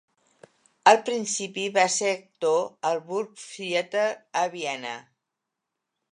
Al 0.91 0.95
principi, 1.09 1.65
va 1.75 1.83
ser 1.95 2.07
actor 2.13 2.57
al 2.91 3.01
Burgtheater 3.09 4.07
a 4.41 4.47
Viena. 4.55 4.95